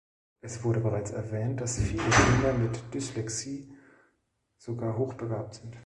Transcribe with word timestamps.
Es 0.41 0.63
wurde 0.63 0.79
bereits 0.79 1.11
erwähnt, 1.11 1.61
dass 1.61 1.77
viele 1.79 2.01
Kinder 2.09 2.53
mit 2.57 2.91
Dyslexie 2.91 3.71
sogar 4.57 4.97
hochbegabt 4.97 5.53
sind. 5.53 5.77